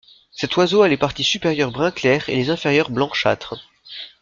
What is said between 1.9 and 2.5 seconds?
clair et les